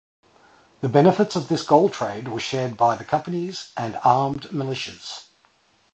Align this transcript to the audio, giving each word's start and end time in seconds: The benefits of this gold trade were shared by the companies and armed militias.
The 0.79 0.89
benefits 0.89 1.35
of 1.35 1.47
this 1.47 1.61
gold 1.61 1.93
trade 1.93 2.27
were 2.27 2.39
shared 2.39 2.75
by 2.75 2.95
the 2.95 3.03
companies 3.03 3.71
and 3.77 3.99
armed 4.03 4.45
militias. 4.47 5.25